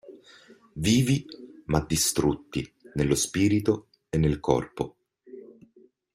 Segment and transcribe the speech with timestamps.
[0.77, 1.27] Vivi
[1.65, 4.95] ma distrutti nello spirito e nel corpo.